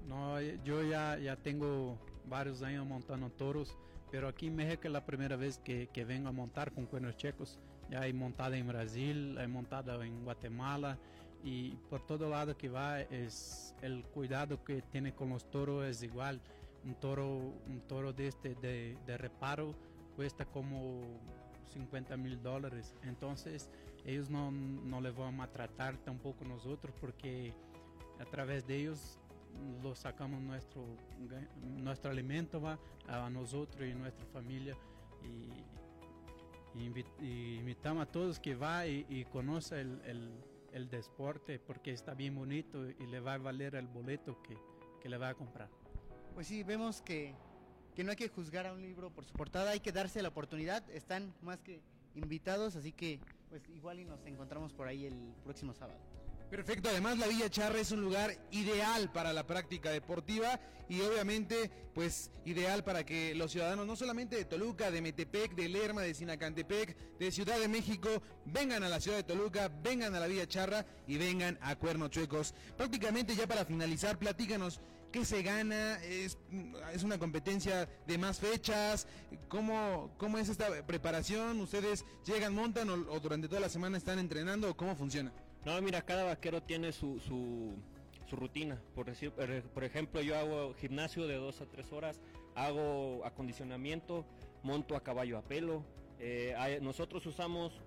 No, 0.07 0.41
yo 0.41 0.83
ya, 0.85 1.19
ya 1.19 1.37
tengo 1.37 1.99
varios 2.27 2.63
años 2.63 2.87
montando 2.87 3.29
toros, 3.31 3.77
pero 4.11 4.29
aquí 4.29 4.47
en 4.47 4.57
México 4.57 4.83
es 4.85 4.93
la 4.93 5.05
primera 5.05 5.37
vez 5.37 5.59
que, 5.59 5.89
que 5.89 6.05
vengo 6.05 6.29
a 6.29 6.33
montar 6.33 6.73
con 6.73 6.87
cuernos 6.87 7.17
checos. 7.17 7.59
Ya 7.91 8.07
he 8.07 8.13
montado 8.13 8.55
en 8.55 8.67
Brasil, 8.67 9.37
he 9.39 9.47
montado 9.47 10.03
en 10.03 10.25
Guatemala 10.25 10.99
y 11.45 11.71
por 11.89 12.05
todo 12.05 12.29
lado 12.29 12.57
que 12.57 12.69
va 12.69 13.01
es 13.01 13.75
el 13.83 14.05
cuidado 14.05 14.63
que 14.65 14.83
tiene 14.83 15.15
con 15.15 15.31
los 15.31 15.51
toros 15.51 15.87
es 15.87 16.03
igual. 16.03 16.41
Un 16.85 16.95
toro, 16.95 17.27
un 17.67 17.83
toro 17.87 18.13
de 18.13 18.29
este 18.29 18.55
de, 18.55 18.97
de 19.07 19.19
reparo 19.19 19.75
cuesta 20.17 20.45
como 20.45 21.03
50 21.73 22.17
mil 22.17 22.43
dólares. 22.43 22.95
Entonces 23.03 23.71
ellos 24.05 24.31
no, 24.31 24.51
no 24.51 25.01
le 25.01 25.11
van 25.11 25.29
a 25.29 25.37
maltratar 25.39 25.97
tampoco 25.99 26.45
nosotros 26.45 26.95
porque 27.01 27.53
a 28.21 28.25
través 28.25 28.67
de 28.67 28.77
ellos 28.77 29.21
lo 29.83 29.95
sacamos 29.95 30.41
nuestro 30.41 30.85
nuestro 31.63 32.11
alimento 32.11 32.61
va 32.61 32.79
a 33.07 33.29
nosotros 33.31 33.89
y 33.89 33.95
nuestra 33.95 34.27
familia 34.27 34.77
y, 35.23 36.83
y 37.25 37.57
invitamos 37.59 38.03
a 38.03 38.07
todos 38.11 38.39
que 38.39 38.55
va 38.55 38.87
y, 38.87 39.07
y 39.09 39.25
conoce 39.25 39.81
el, 39.81 40.01
el, 40.05 40.31
el 40.73 40.89
deporte 40.89 41.59
porque 41.59 41.93
está 41.93 42.15
bien 42.15 42.35
bonito 42.35 42.89
y 42.89 43.07
le 43.07 43.21
va 43.21 43.35
a 43.35 43.39
valer 43.39 43.75
el 43.75 43.87
boleto 43.87 44.41
que, 44.43 44.57
que 45.01 45.09
le 45.09 45.19
va 45.19 45.31
a 45.31 45.35
comprar. 45.35 45.69
Pues 46.35 46.47
sí, 46.47 46.63
vemos 46.63 47.03
que, 47.03 47.35
que 47.95 48.05
no 48.05 48.11
hay 48.11 48.17
que 48.17 48.29
juzgar 48.29 48.67
a 48.67 48.73
un 48.73 48.83
libro 48.83 49.11
por 49.11 49.25
su 49.25 49.33
portada, 49.33 49.73
hay 49.73 49.81
que 49.81 49.93
darse 49.93 50.23
la 50.23 50.29
oportunidad. 50.29 50.89
Están 50.91 51.35
más 51.43 51.61
que 51.61 51.81
invitados, 52.15 52.77
así 52.77 52.93
que 52.93 53.21
pues 53.49 53.69
igual 53.71 53.99
y 53.99 54.05
nos 54.05 54.25
encontramos 54.27 54.73
por 54.73 54.87
ahí 54.87 55.07
el 55.07 55.33
próximo 55.43 55.75
sábado. 55.75 55.99
Perfecto, 56.51 56.89
además 56.89 57.19
la 57.19 57.27
Villa 57.27 57.51
Charra 57.51 57.79
es 57.79 57.93
un 57.93 58.01
lugar 58.01 58.35
ideal 58.53 59.13
para 59.13 59.35
la 59.35 59.47
práctica 59.47 59.91
deportiva 59.91 60.59
y 60.89 61.03
obviamente 61.03 61.71
pues 61.95 62.31
ideal 62.47 62.85
para 62.85 63.05
que 63.05 63.35
los 63.35 63.53
ciudadanos 63.53 63.87
no 63.87 63.97
solamente 63.97 64.37
de 64.37 64.47
Toluca, 64.47 64.91
de 64.91 65.03
Metepec, 65.03 65.55
de 65.55 65.69
Lerma, 65.69 66.01
de 66.01 66.15
Sinacantepec, 66.15 66.97
de 67.19 67.31
Ciudad 67.33 67.59
de 67.59 67.69
México, 67.69 68.23
vengan 68.47 68.83
a 68.83 68.89
la 68.89 68.99
ciudad 68.99 69.19
de 69.19 69.25
Toluca, 69.25 69.71
vengan 69.83 70.15
a 70.15 70.21
la 70.21 70.27
Villa 70.27 70.49
Charra 70.49 70.87
y 71.07 71.19
vengan 71.19 71.59
a 71.61 71.77
Cuernos 71.77 72.11
Chuecos. 72.11 72.55
Prácticamente 72.79 73.37
ya 73.37 73.47
para 73.47 73.67
finalizar, 73.67 74.19
platícanos 74.19 74.81
qué 75.13 75.27
se 75.27 75.43
gana, 75.43 76.03
es, 76.03 76.39
una 77.03 77.19
competencia 77.19 77.87
de 78.07 78.17
más 78.19 78.39
fechas, 78.39 79.07
¿Cómo, 79.49 80.15
cómo 80.17 80.39
es 80.39 80.49
esta 80.49 80.87
preparación, 80.87 81.61
ustedes 81.61 82.07
llegan, 82.25 82.55
montan 82.55 82.89
o, 82.89 82.95
o 83.11 83.21
durante 83.21 83.49
toda 83.49 83.61
la 83.61 83.69
semana 83.69 83.99
están 83.99 84.19
entrenando 84.19 84.75
cómo 84.77 84.97
funciona. 84.97 85.31
No, 85.69 85.79
mira, 85.83 86.01
cada 86.01 86.25
vaquero 86.25 86.63
tiene 86.63 86.93
su, 86.93 87.21
su, 87.21 87.75
rutina. 88.35 88.81
Por, 88.95 89.05
decir, 89.05 89.33
por 89.33 89.63
por 89.65 89.85
ejemplo, 89.85 90.23
yo 90.23 90.35
hago 90.39 90.73
gimnasio 90.73 91.27
de 91.27 91.35
dos 91.35 91.61
a 91.61 91.67
tres 91.67 91.93
horas, 91.93 92.19
hago 92.55 93.23
acondicionamiento, 93.27 94.25
monto 94.63 94.97
a 94.97 95.03
caballo 95.03 95.37
a 95.37 95.43
pelo. 95.43 95.85
eh, 96.21 96.79
nosotros 96.81 97.27
usamos, 97.27 97.83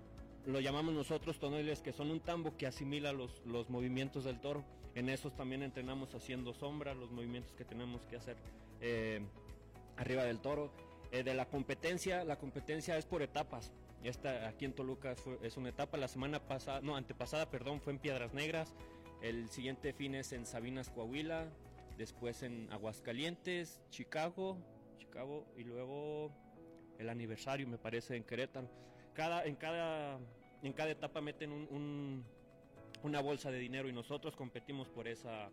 lo 0.46 0.60
llamamos 0.60 0.94
nosotros 0.94 1.40
toneles, 1.40 1.82
que 1.82 1.92
son 1.92 2.12
un 2.12 2.20
tambo 2.20 2.56
que 2.56 2.68
asimila 2.68 3.12
los, 3.12 3.42
los 3.46 3.68
movimientos 3.68 4.22
del 4.22 4.38
toro. 4.38 4.62
En 4.94 5.08
esos 5.08 5.34
también 5.34 5.64
entrenamos 5.64 6.14
haciendo 6.14 6.54
sombra, 6.54 6.94
los 6.94 7.10
movimientos 7.10 7.52
que 7.56 7.64
tenemos 7.64 8.06
que 8.06 8.14
hacer 8.14 8.36
eh, 8.80 9.22
arriba 9.96 10.22
del 10.22 10.38
toro. 10.38 10.70
Eh, 11.10 11.24
de 11.24 11.34
la 11.34 11.46
competencia, 11.46 12.22
la 12.22 12.38
competencia 12.38 12.96
es 12.96 13.06
por 13.06 13.22
etapas. 13.22 13.72
Esta 14.02 14.48
aquí 14.48 14.64
en 14.64 14.72
Toluca 14.72 15.14
fue- 15.14 15.38
es 15.42 15.56
una 15.56 15.68
etapa. 15.68 15.96
La 15.96 16.08
semana 16.08 16.40
pasada, 16.40 16.80
no, 16.80 16.96
antepasada, 16.96 17.50
perdón, 17.50 17.80
fue 17.80 17.92
en 17.92 17.98
Piedras 17.98 18.34
Negras. 18.34 18.74
El 19.22 19.48
siguiente 19.50 19.92
fin 19.92 20.14
es 20.14 20.32
en 20.32 20.44
Sabinas, 20.46 20.90
Coahuila. 20.90 21.48
Después 21.98 22.42
en 22.42 22.72
Aguascalientes, 22.72 23.80
Chicago, 23.90 24.58
Chicago 24.98 25.46
y 25.56 25.62
luego 25.64 26.32
el 26.98 27.08
aniversario, 27.08 27.68
me 27.68 27.78
parece, 27.78 28.16
en 28.16 28.24
Querétaro. 28.24 28.68
Cada, 29.14 29.44
en, 29.44 29.54
cada, 29.56 30.18
en 30.62 30.72
cada 30.72 30.90
etapa 30.90 31.20
meten 31.20 31.52
un- 31.52 31.68
un- 31.70 32.24
una 33.04 33.20
bolsa 33.20 33.50
de 33.50 33.58
dinero 33.58 33.88
y 33.88 33.92
nosotros 33.92 34.34
competimos 34.34 34.88
por 34.88 35.06
esa, 35.06 35.50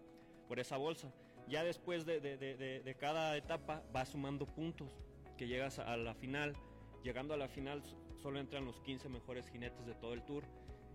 por 0.48 0.60
esa 0.60 0.77
bolsa. 0.77 1.12
Ya 1.48 1.63
después 1.63 2.06
de, 2.06 2.20
de- 2.22 2.38
de- 2.38 2.56
de- 2.82 2.96
cada 2.96 3.36
etapa 3.36 3.84
va 3.96 4.06
sumando 4.06 4.46
puntos 4.46 4.89
que 5.38 5.48
llegas 5.48 5.77
a 5.79 5.98
la 5.98 6.15
final. 6.15 6.56
Llegando 7.03 7.34
a 7.34 7.38
la 7.38 7.48
final 7.48 7.82
solo 8.22 8.40
entran 8.40 8.66
los 8.66 8.80
15 8.82 9.10
mejores 9.10 9.50
jinetes 9.50 9.86
de 9.86 9.96
todo 9.96 10.14
el 10.14 10.24
tour. 10.24 10.44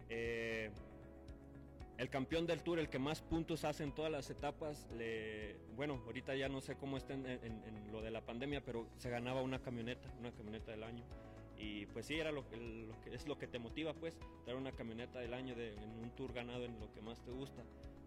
Eh, 0.09 0.71
el 1.97 2.11
campeón 2.11 2.47
del 2.47 2.62
tour, 2.62 2.78
el 2.78 2.88
que 2.88 2.99
más 2.99 3.23
puntos 3.23 3.64
hace 3.64 3.85
en 3.85 3.93
todas 3.93 4.11
las 4.11 4.28
etapas, 4.28 4.88
bueno, 5.76 6.02
ahorita 6.07 6.35
ya 6.35 6.49
no 6.49 6.61
sé 6.61 6.76
cómo 6.76 6.97
está 6.97 7.14
en, 7.14 7.93
lo 7.93 8.02
de 8.02 8.11
la 8.11 8.21
pandemia, 8.21 8.64
pero 8.64 8.88
se 8.97 9.11
ganaba 9.11 9.43
una 9.43 9.61
camioneta, 9.61 10.12
una 10.19 10.33
camioneta 10.33 10.73
del 10.73 10.83
año. 10.83 11.04
Y 11.57 11.87
pues 11.87 12.07
sí, 12.07 12.14
era 12.14 12.33
lo, 12.33 12.49
que 12.49 12.88
es 13.12 13.28
lo 13.28 13.38
que 13.38 13.47
te 13.47 13.61
motiva, 13.61 13.95
pues, 13.95 14.19
dar 14.45 14.57
una 14.57 14.73
camioneta 14.73 15.21
del 15.21 15.35
año 15.35 15.54
de, 15.54 15.75
en 15.75 15.90
un 16.02 16.11
tour 16.16 16.33
ganado 16.33 16.64
en 16.64 16.81
lo 16.81 16.93
que 16.93 17.00
más 17.00 17.23
te 17.23 17.31
gusta. 17.31 17.62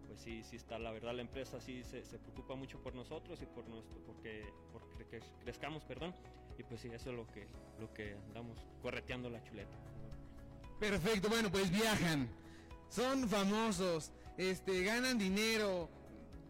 Pues 0.06 0.20
sí, 0.20 0.42
sí 0.42 0.56
está, 0.56 0.78
la 0.78 0.90
verdad 0.90 1.14
la 1.14 1.22
empresa 1.22 1.60
sí 1.60 1.82
se, 1.82 2.04
se 2.04 2.18
preocupa 2.18 2.54
mucho 2.54 2.78
por 2.82 2.94
nosotros 2.94 3.40
y 3.42 3.46
por 3.46 3.66
nuestro, 3.68 3.98
porque, 4.06 4.44
porque 4.72 5.20
crezcamos, 5.40 5.82
perdón. 5.84 6.14
Y 6.58 6.64
pues 6.64 6.80
sí, 6.80 6.88
eso 6.92 7.10
es 7.10 7.16
lo 7.16 7.26
que, 7.28 7.46
lo 7.80 7.92
que 7.94 8.16
andamos 8.26 8.58
correteando 8.82 9.30
la 9.30 9.42
chuleta. 9.44 9.76
Perfecto, 10.80 11.28
bueno, 11.28 11.50
pues 11.50 11.70
viajan, 11.70 12.28
son 12.88 13.28
famosos, 13.28 14.10
este, 14.36 14.82
ganan 14.82 15.18
dinero. 15.18 15.88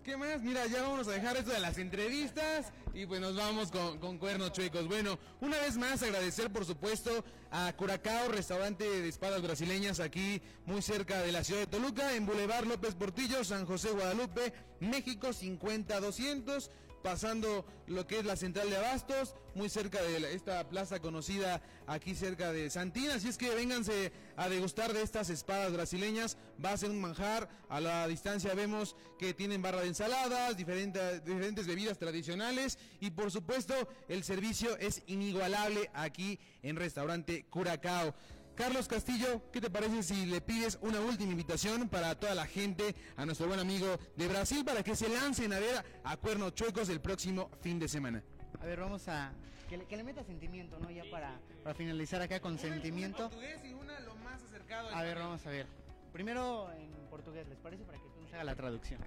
¿Qué 0.02 0.16
más? 0.16 0.42
Mira, 0.42 0.66
ya 0.66 0.82
vamos 0.82 1.06
a 1.08 1.12
dejar 1.12 1.36
esto 1.36 1.50
de 1.50 1.60
las 1.60 1.76
entrevistas 1.76 2.72
y 2.94 3.04
pues 3.04 3.20
nos 3.20 3.36
vamos 3.36 3.70
con, 3.70 3.98
con 3.98 4.16
cuernos 4.16 4.52
chuecos. 4.52 4.88
Bueno, 4.88 5.18
una 5.42 5.58
vez 5.58 5.76
más 5.76 6.02
agradecer 6.02 6.50
por 6.50 6.64
supuesto 6.64 7.24
a 7.50 7.72
Curacao, 7.74 8.28
restaurante 8.28 8.84
de 8.84 9.08
espadas 9.08 9.42
brasileñas 9.42 10.00
aquí 10.00 10.42
muy 10.66 10.82
cerca 10.82 11.22
de 11.22 11.32
la 11.32 11.44
ciudad 11.44 11.60
de 11.60 11.66
Toluca, 11.66 12.14
en 12.14 12.26
Boulevard 12.26 12.66
López 12.66 12.94
Portillo, 12.94 13.42
San 13.44 13.66
José 13.66 13.90
Guadalupe, 13.90 14.52
México 14.80 15.30
50200 15.32 16.70
pasando 17.02 17.64
lo 17.86 18.06
que 18.06 18.18
es 18.18 18.24
la 18.24 18.36
central 18.36 18.68
de 18.70 18.76
Abastos, 18.76 19.34
muy 19.54 19.68
cerca 19.68 20.02
de 20.02 20.34
esta 20.34 20.68
plaza 20.68 21.00
conocida 21.00 21.62
aquí 21.86 22.14
cerca 22.14 22.52
de 22.52 22.70
Santina. 22.70 23.14
Así 23.14 23.28
es 23.28 23.38
que 23.38 23.54
vénganse 23.54 24.12
a 24.36 24.48
degustar 24.48 24.92
de 24.92 25.02
estas 25.02 25.30
espadas 25.30 25.72
brasileñas. 25.72 26.36
Va 26.62 26.72
a 26.72 26.76
ser 26.76 26.90
un 26.90 27.00
manjar. 27.00 27.48
A 27.68 27.80
la 27.80 28.06
distancia 28.08 28.54
vemos 28.54 28.96
que 29.18 29.34
tienen 29.34 29.62
barra 29.62 29.80
de 29.80 29.88
ensaladas, 29.88 30.56
diferentes, 30.56 31.24
diferentes 31.24 31.66
bebidas 31.66 31.98
tradicionales 31.98 32.78
y 33.00 33.10
por 33.10 33.30
supuesto 33.30 33.74
el 34.08 34.22
servicio 34.24 34.76
es 34.78 35.02
inigualable 35.06 35.90
aquí 35.94 36.38
en 36.62 36.76
restaurante 36.76 37.44
Curacao. 37.50 38.14
Carlos 38.54 38.88
Castillo, 38.88 39.50
¿qué 39.52 39.60
te 39.60 39.70
parece 39.70 40.02
si 40.02 40.26
le 40.26 40.40
pides 40.40 40.78
una 40.82 41.00
última 41.00 41.30
invitación 41.30 41.88
para 41.88 42.18
toda 42.18 42.34
la 42.34 42.46
gente, 42.46 42.94
a 43.16 43.24
nuestro 43.24 43.46
buen 43.46 43.60
amigo 43.60 43.86
de 44.16 44.26
Brasil, 44.26 44.64
para 44.64 44.82
que 44.82 44.96
se 44.96 45.08
lancen 45.08 45.52
a 45.52 45.60
ver 45.60 45.84
a 46.02 46.16
Cuernos 46.16 46.54
Chuecos 46.54 46.88
el 46.88 47.00
próximo 47.00 47.50
fin 47.60 47.78
de 47.78 47.86
semana? 47.86 48.22
A 48.60 48.66
ver, 48.66 48.80
vamos 48.80 49.06
a... 49.06 49.32
Que 49.68 49.76
le, 49.76 49.86
que 49.86 49.96
le 49.96 50.02
meta 50.02 50.24
sentimiento, 50.24 50.78
¿no? 50.80 50.90
Ya 50.90 51.04
para, 51.10 51.38
para 51.62 51.74
finalizar 51.74 52.20
acá 52.20 52.40
con 52.40 52.58
sentimiento. 52.58 53.28
portugués 53.28 53.60
y 53.64 53.74
una 53.74 54.00
lo 54.00 54.16
más 54.16 54.42
acercado 54.42 54.88
a 54.88 55.02
ver, 55.02 55.18
vamos 55.18 55.46
a 55.46 55.50
ver. 55.50 55.66
Primero 56.12 56.72
en 56.72 56.90
portugués, 57.10 57.46
¿les 57.48 57.58
parece? 57.58 57.84
Para 57.84 57.98
que 57.98 58.08
tú 58.08 58.20
nos 58.22 58.32
haga 58.32 58.44
la 58.44 58.56
traducción. 58.56 59.00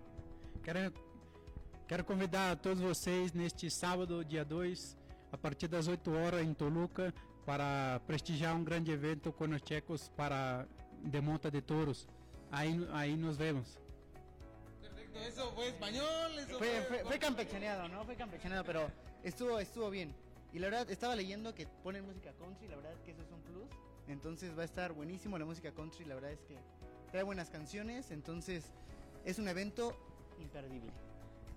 Quero, 0.64 0.94
quero 1.88 2.06
convidar 2.06 2.52
a 2.52 2.62
todos 2.62 2.80
vocês 2.80 3.34
neste 3.34 3.70
sábado, 3.70 4.24
dia 4.24 4.46
2, 4.46 4.98
a 5.32 5.38
partir 5.38 5.68
das 5.68 5.88
8 5.88 6.12
horas 6.12 6.42
em 6.42 6.54
Toluca, 6.54 7.14
para 7.46 8.02
prestigiar 8.06 8.56
um 8.56 8.64
grande 8.64 8.92
evento 8.92 9.32
com 9.32 9.50
os 9.54 9.62
checos 9.62 10.10
para 10.16 10.68
de 11.04 11.22
monta 11.22 11.50
de 11.50 11.62
touros. 11.62 12.08
Ahí, 12.52 12.88
ahí 12.94 13.16
nos 13.16 13.38
vemos. 13.38 13.80
Perfecto, 14.82 15.20
eso 15.20 15.52
fue 15.54 15.70
español, 15.70 16.40
eso 16.40 16.58
fue, 16.58 16.82
fue, 16.88 17.04
fue, 17.04 17.20
campechaneado, 17.20 17.88
¿no? 17.88 18.04
Fue 18.06 18.16
campechaneado, 18.16 18.64
pero 18.64 18.92
estuvo, 19.24 19.60
estuvo 19.60 19.90
bien. 19.90 20.14
Y 20.54 20.60
la 20.60 20.68
verdad, 20.68 20.92
estaba 20.92 21.16
leyendo 21.16 21.56
que 21.56 21.66
ponen 21.84 22.06
música 22.06 22.32
country, 22.34 22.68
la 22.68 22.76
verdad 22.76 22.94
es 22.94 23.02
que 23.02 23.12
eso 23.12 23.22
es 23.22 23.32
un 23.32 23.42
plus. 23.42 23.70
Entonces 24.08 24.58
va 24.58 24.64
a 24.64 24.66
estar 24.66 24.92
buenísimo 24.92 25.38
la 25.38 25.46
música 25.46 25.72
country, 25.72 26.06
la 26.06 26.16
verdad 26.16 26.32
es 26.32 26.42
que 26.42 26.58
trae 27.12 27.24
buenas 27.24 27.50
canciones, 27.50 28.12
entonces 28.12 28.66
es 29.24 29.40
un 29.40 29.48
evento 29.48 29.96
imperdible. 30.40 30.92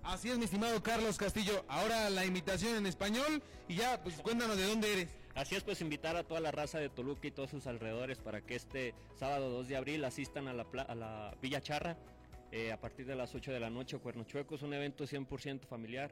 Así 0.03 0.29
es, 0.29 0.37
mi 0.37 0.45
estimado 0.45 0.81
Carlos 0.83 1.17
Castillo. 1.17 1.65
Ahora 1.67 2.09
la 2.11 2.25
invitación 2.25 2.75
en 2.75 2.85
español 2.85 3.41
y 3.67 3.75
ya, 3.75 4.01
pues 4.03 4.15
cuéntanos 4.17 4.55
de 4.55 4.67
dónde 4.67 4.93
eres. 4.93 5.09
Así 5.35 5.55
es, 5.55 5.63
pues 5.63 5.81
invitar 5.81 6.15
a 6.15 6.23
toda 6.23 6.39
la 6.39 6.51
raza 6.51 6.79
de 6.79 6.89
Toluca 6.89 7.27
y 7.27 7.31
todos 7.31 7.49
sus 7.49 7.67
alrededores 7.67 8.19
para 8.19 8.41
que 8.41 8.55
este 8.55 8.95
sábado 9.15 9.49
2 9.49 9.67
de 9.67 9.75
abril 9.75 10.03
asistan 10.05 10.47
a 10.47 10.53
la, 10.53 10.65
a 10.87 10.95
la 10.95 11.37
Villa 11.41 11.61
Charra 11.61 11.97
eh, 12.51 12.71
a 12.71 12.79
partir 12.79 13.05
de 13.05 13.15
las 13.15 13.35
8 13.35 13.51
de 13.51 13.59
la 13.59 13.69
noche, 13.69 13.97
Cuerno 13.97 14.23
Chueco. 14.23 14.55
Es 14.55 14.61
un 14.61 14.73
evento 14.73 15.03
100% 15.03 15.65
familiar. 15.65 16.11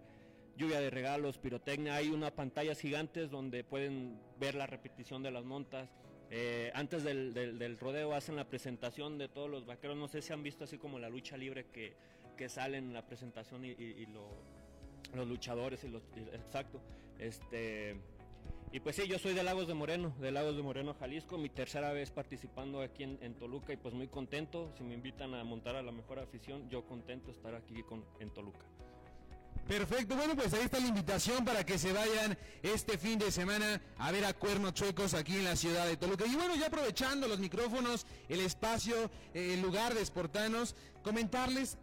Lluvia 0.58 0.82
de 0.82 0.90
regalos, 0.90 1.38
pirotecnia. 1.38 1.96
Hay 1.96 2.10
unas 2.10 2.32
pantallas 2.34 2.80
gigantes 2.80 3.32
donde 3.32 3.64
pueden 3.64 4.20
ver 4.40 4.56
la 4.56 4.68
repetición 4.68 5.24
de 5.24 5.32
las 5.32 5.46
montas. 5.46 5.90
Eh, 6.30 6.72
antes 6.76 7.04
del, 7.04 7.78
rodeo 7.80 8.14
hacen 8.14 8.36
la 8.36 8.50
presentación 8.50 9.18
de 9.18 9.30
todos 9.30 9.50
los 9.50 9.66
vaqueros. 9.66 9.96
No 9.96 10.10
sé 10.10 10.22
si 10.22 10.34
han 10.34 10.44
visto 10.44 10.66
así 10.66 10.78
como 10.78 11.00
la 11.00 11.10
lucha 11.10 11.38
libre 11.38 11.68
que 11.72 11.96
que 12.36 12.50
salen 12.50 12.86
en 12.86 12.94
la 12.94 13.06
presentación 13.06 13.64
y, 13.66 14.08
los 15.14 15.28
luchadores 15.28 15.84
y 15.84 15.90
los 15.90 16.02
exacto 16.34 16.82
este 17.20 17.96
y 18.74 18.80
pues 18.80 18.96
sí 18.96 19.08
yo 19.08 19.20
soy 19.20 19.36
de 19.36 19.44
Lagos 19.44 19.68
de 19.68 19.76
Moreno 19.76 20.16
de 20.20 20.32
Lagos 20.32 20.56
de 20.56 20.64
Moreno 20.64 20.96
Jalisco 21.00 21.38
mi 21.38 21.50
tercera 21.50 21.94
vez 21.94 22.10
participando 22.10 22.82
aquí 22.82 23.04
en, 23.04 23.36
Toluca 23.36 23.72
y 23.72 23.78
pues 23.78 23.94
muy 23.94 24.08
contento 24.08 24.74
si 24.76 24.84
me 24.84 24.96
invitan 24.96 25.36
a 25.36 25.44
montar 25.44 25.76
a 25.76 25.84
la 25.84 25.92
mejor 25.92 26.18
afición 26.18 26.68
yo 26.70 26.84
contento 26.84 27.30
estar 27.30 27.54
aquí 27.54 27.86
en 28.20 28.32
Toluca 28.32 28.66
Perfecto, 29.68 30.16
bueno 30.16 30.36
pues 30.36 30.54
ahí 30.56 30.64
está 30.64 30.80
la 30.80 30.88
invitación 30.88 31.46
para 31.46 31.64
que 31.66 31.78
se 31.78 31.94
vayan 31.94 32.38
este 32.64 32.98
fin 32.98 33.18
de 33.20 33.32
semana 33.32 33.80
a 33.98 34.12
ver 34.12 34.26
a 34.26 34.34
Cuernos 34.34 34.74
Chuecos 34.74 35.14
aquí 35.14 35.38
en 35.38 35.46
la 35.46 35.56
ciudad 35.56 35.88
de 35.88 35.96
Toluca. 35.96 36.26
Y 36.26 36.36
bueno, 36.36 36.54
ya 36.56 36.68
aprovechando 36.68 37.30
los 37.30 37.40
micrófonos, 37.40 38.06
el 38.28 38.42
espacio, 38.42 39.10
el 39.34 39.62
lugar 39.62 39.94
de 39.94 40.06
Sportanos, 40.06 40.76
comentarles 41.02 41.78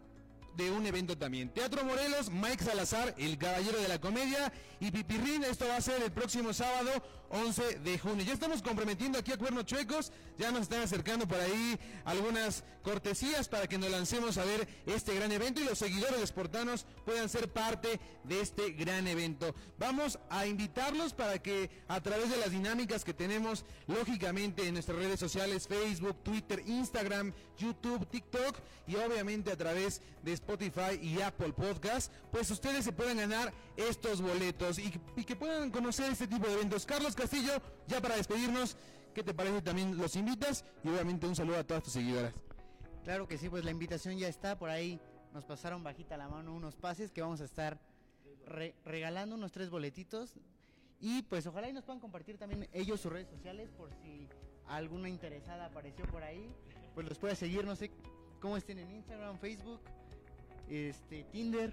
de 0.55 0.71
un 0.71 0.85
evento 0.85 1.17
también. 1.17 1.49
Teatro 1.49 1.83
Morelos, 1.83 2.29
Mike 2.29 2.63
Salazar, 2.63 3.13
el 3.17 3.37
caballero 3.37 3.79
de 3.79 3.87
la 3.87 3.99
comedia 3.99 4.51
y 4.79 4.91
Pipirrín, 4.91 5.43
esto 5.43 5.67
va 5.67 5.77
a 5.77 5.81
ser 5.81 6.01
el 6.01 6.11
próximo 6.11 6.53
sábado 6.53 6.91
11 7.31 7.79
de 7.79 7.97
junio. 7.97 8.25
Ya 8.25 8.33
estamos 8.33 8.61
comprometiendo 8.61 9.17
aquí 9.17 9.31
a 9.31 9.37
Cuernos 9.37 9.65
Chuecos, 9.65 10.11
ya 10.37 10.51
nos 10.51 10.63
están 10.63 10.81
acercando 10.81 11.27
por 11.27 11.39
ahí 11.39 11.79
algunas 12.05 12.63
cortesías 12.83 13.47
para 13.47 13.67
que 13.67 13.77
nos 13.77 13.89
lancemos 13.89 14.37
a 14.37 14.43
ver 14.43 14.67
este 14.85 15.15
gran 15.15 15.31
evento 15.31 15.61
y 15.61 15.65
los 15.65 15.77
seguidores 15.77 16.19
de 16.19 16.27
Sportanos 16.27 16.85
puedan 17.05 17.29
ser 17.29 17.51
parte 17.51 17.99
de 18.23 18.41
este 18.41 18.71
gran 18.71 19.07
evento. 19.07 19.55
Vamos 19.77 20.19
a 20.29 20.45
invitarlos 20.45 21.13
para 21.13 21.39
que 21.39 21.69
a 21.87 22.01
través 22.01 22.29
de 22.29 22.37
las 22.37 22.51
dinámicas 22.51 23.03
que 23.03 23.13
tenemos 23.13 23.65
lógicamente 23.87 24.67
en 24.67 24.73
nuestras 24.73 24.97
redes 24.97 25.19
sociales, 25.19 25.67
Facebook, 25.67 26.23
Twitter, 26.23 26.63
Instagram, 26.65 27.33
YouTube, 27.57 28.07
TikTok 28.09 28.57
y 28.87 28.95
obviamente 28.95 29.51
a 29.51 29.57
través 29.57 30.01
de 30.23 30.33
Spotify 30.33 30.99
y 31.01 31.21
Apple 31.21 31.53
Podcast, 31.53 32.11
pues 32.31 32.49
ustedes 32.51 32.83
se 32.83 32.91
puedan 32.91 33.17
ganar 33.17 33.53
estos 33.77 34.21
boletos 34.21 34.79
y, 34.79 34.91
y 35.15 35.23
que 35.23 35.35
puedan 35.35 35.71
conocer 35.71 36.11
este 36.11 36.27
tipo 36.27 36.47
de 36.47 36.53
eventos. 36.53 36.85
Carlos 36.85 37.15
Castillo, 37.21 37.61
ya 37.87 38.01
para 38.01 38.15
despedirnos, 38.15 38.75
¿qué 39.13 39.21
te 39.21 39.31
parece? 39.31 39.61
También 39.61 39.95
los 39.95 40.15
invitas 40.15 40.65
y 40.83 40.89
obviamente 40.89 41.27
un 41.27 41.35
saludo 41.35 41.57
a 41.59 41.63
todas 41.63 41.83
tus 41.83 41.93
seguidoras. 41.93 42.33
Claro 43.03 43.27
que 43.27 43.37
sí, 43.37 43.47
pues 43.47 43.63
la 43.63 43.69
invitación 43.69 44.17
ya 44.17 44.27
está 44.27 44.57
por 44.57 44.71
ahí. 44.71 44.99
Nos 45.31 45.45
pasaron 45.45 45.83
bajita 45.83 46.17
la 46.17 46.27
mano 46.27 46.55
unos 46.55 46.75
pases 46.75 47.11
que 47.11 47.21
vamos 47.21 47.39
a 47.39 47.45
estar 47.45 47.79
regalando 48.85 49.35
unos 49.35 49.51
tres 49.51 49.69
boletitos. 49.69 50.33
Y 50.99 51.21
pues 51.23 51.45
ojalá 51.45 51.69
y 51.69 51.73
nos 51.73 51.83
puedan 51.83 51.99
compartir 51.99 52.39
también 52.39 52.67
ellos 52.73 52.99
sus 52.99 53.13
redes 53.13 53.27
sociales 53.29 53.69
por 53.69 53.91
si 54.01 54.27
alguna 54.67 55.07
interesada 55.07 55.67
apareció 55.67 56.05
por 56.05 56.23
ahí. 56.23 56.51
Pues 56.95 57.07
los 57.07 57.19
puede 57.19 57.35
seguir, 57.35 57.65
no 57.65 57.75
sé 57.75 57.91
cómo 58.39 58.57
estén 58.57 58.79
en 58.79 58.89
Instagram, 58.89 59.37
Facebook, 59.37 59.79
este, 60.69 61.23
Tinder. 61.25 61.71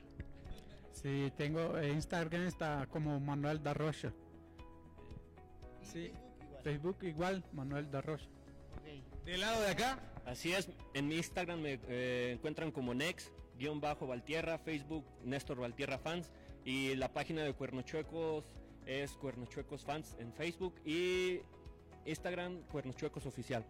Sí, 0.92 1.32
tengo 1.38 1.78
eh, 1.78 1.92
Instagram 1.92 2.42
está 2.42 2.86
como 2.90 3.18
Manuel 3.18 3.62
da 3.62 3.72
Rocha. 3.72 4.12
Sí, 5.92 6.12
Facebook 6.62 6.98
igual, 7.02 7.42
Manuel 7.52 7.90
da 7.90 8.02
Rocha. 8.02 8.26
¿Del 9.24 9.40
lado 9.40 9.62
de 9.62 9.70
acá? 9.70 9.98
Así 10.26 10.52
es, 10.52 10.68
en 10.94 11.08
mi 11.08 11.16
Instagram 11.16 11.60
me 11.60 11.80
eh, 11.88 12.32
encuentran 12.34 12.70
como 12.70 12.92
Nex, 12.92 13.30
guion 13.58 13.80
bajo 13.80 14.06
Valtierra, 14.06 14.58
Facebook 14.58 15.04
Néstor 15.24 15.60
Valtierra 15.60 15.98
Fans 15.98 16.30
y 16.64 16.94
la 16.96 17.12
página 17.12 17.42
de 17.42 17.54
Cuernochuecos 17.54 18.44
es 18.86 19.12
Cuernochuecos 19.12 19.84
Fans 19.84 20.16
en 20.18 20.32
Facebook 20.34 20.74
y 20.84 21.40
Instagram 22.04 22.62
Cuernochuecos 22.70 23.24
Oficial. 23.26 23.64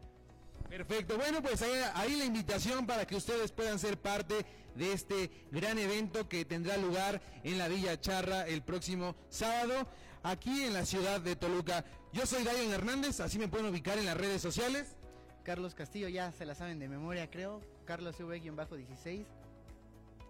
Perfecto, 0.69 1.17
bueno 1.17 1.41
pues 1.41 1.63
ahí, 1.63 2.17
la 2.19 2.25
invitación 2.25 2.87
para 2.87 3.07
que 3.07 3.17
ustedes 3.17 3.53
puedan 3.53 3.79
ser 3.79 3.97
parte 3.97 4.45
de 4.75 4.93
este 4.93 5.31
gran 5.51 5.79
evento 5.79 6.29
que 6.29 6.45
tendrá 6.45 6.77
lugar 6.77 7.23
en 7.43 7.59
la 7.59 7.69
Villa 7.69 8.01
Charra 8.01 8.47
el 8.47 8.63
próximo 8.63 9.17
sábado 9.29 9.89
aquí 10.23 10.65
en 10.65 10.75
la 10.75 10.85
ciudad 10.85 11.21
de 11.21 11.37
Toluca. 11.37 11.85
Yo 12.13 12.27
soy 12.27 12.45
Dayon 12.45 12.73
Hernández, 12.73 13.21
así 13.21 13.39
me 13.39 13.49
pueden 13.49 13.67
ubicar 13.67 13.99
en 13.99 14.07
las 14.07 14.17
redes 14.17 14.43
sociales. 14.43 14.97
Carlos 15.45 15.75
Castillo, 15.75 16.09
ya 16.09 16.31
se 16.33 16.45
la 16.45 16.55
saben 16.55 16.79
de 16.79 16.89
memoria 16.89 17.31
creo, 17.31 17.63
Carlos 17.87 18.21
V-16 18.21 19.25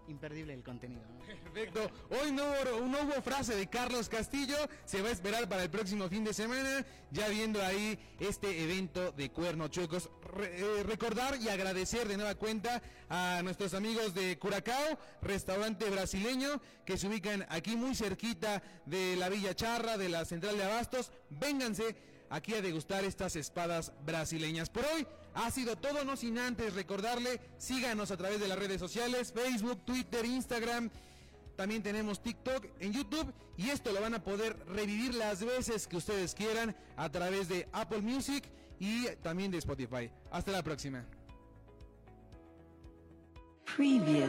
imperdible 0.09 0.53
el 0.53 0.63
contenido. 0.63 1.01
Perfecto. 1.43 1.89
Hoy 2.09 2.31
no, 2.31 2.43
hubo 2.43 3.21
frase 3.21 3.55
de 3.55 3.67
Carlos 3.67 4.09
Castillo. 4.09 4.57
Se 4.85 5.01
va 5.01 5.09
a 5.09 5.11
esperar 5.11 5.47
para 5.47 5.63
el 5.63 5.69
próximo 5.69 6.09
fin 6.09 6.23
de 6.23 6.33
semana. 6.33 6.85
Ya 7.11 7.27
viendo 7.27 7.63
ahí 7.63 7.97
este 8.19 8.63
evento 8.63 9.11
de 9.11 9.31
Cuerno 9.31 9.67
Chuecos. 9.67 10.09
eh, 10.41 10.83
recordar 10.85 11.37
y 11.39 11.49
agradecer 11.49 12.07
de 12.07 12.17
nueva 12.17 12.35
cuenta 12.35 12.81
a 13.09 13.41
nuestros 13.43 13.73
amigos 13.73 14.13
de 14.13 14.37
Curacao, 14.37 14.99
restaurante 15.21 15.89
brasileño, 15.89 16.61
que 16.85 16.97
se 16.97 17.07
ubican 17.07 17.45
aquí 17.49 17.75
muy 17.75 17.95
cerquita 17.95 18.61
de 18.85 19.15
la 19.15 19.29
Villa 19.29 19.55
Charra, 19.55 19.97
de 19.97 20.09
la 20.09 20.25
Central 20.25 20.57
de 20.57 20.63
Abastos. 20.63 21.11
Vénganse 21.29 21.95
aquí 22.29 22.53
a 22.53 22.61
degustar 22.61 23.03
estas 23.03 23.35
espadas 23.35 23.91
brasileñas. 24.05 24.69
Por 24.69 24.85
hoy 24.85 25.07
ha 25.33 25.49
sido 25.51 25.75
todo, 25.75 26.03
no 26.03 26.15
sin 26.15 26.37
antes 26.37 26.73
recordarle, 26.73 27.39
síganos 27.57 28.11
a 28.11 28.17
través 28.17 28.39
de 28.39 28.47
las 28.47 28.59
redes 28.59 28.79
sociales, 28.79 29.33
Facebook, 29.33 29.85
Twitter, 29.85 30.25
Instagram. 30.25 30.89
También 31.55 31.83
tenemos 31.83 32.21
TikTok 32.21 32.65
en 32.79 32.93
YouTube 32.93 33.33
y 33.57 33.69
esto 33.69 33.91
lo 33.91 33.99
van 33.99 34.13
a 34.13 34.23
poder 34.23 34.57
revivir 34.67 35.13
las 35.13 35.43
veces 35.43 35.87
que 35.87 35.97
ustedes 35.97 36.33
quieran 36.33 36.75
a 36.95 37.09
través 37.11 37.49
de 37.49 37.67
Apple 37.73 38.01
Music 38.01 38.45
y 38.79 39.07
también 39.21 39.51
de 39.51 39.57
Spotify. 39.57 40.09
Hasta 40.31 40.51
la 40.51 40.63
próxima. 40.63 41.05
Preview. 43.75 44.27